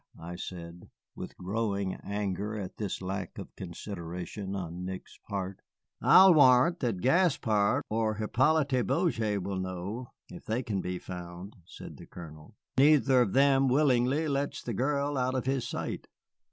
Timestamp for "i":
0.19-0.35